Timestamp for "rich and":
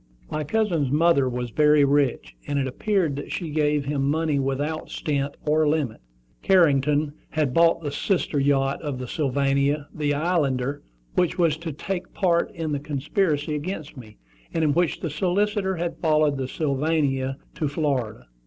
1.85-2.57